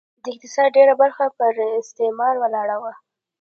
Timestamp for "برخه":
1.01-1.25